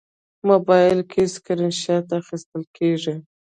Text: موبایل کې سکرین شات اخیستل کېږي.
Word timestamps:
موبایل 0.49 0.99
کې 1.11 1.21
سکرین 1.33 1.73
شات 1.81 2.07
اخیستل 2.21 2.63
کېږي. 2.77 3.15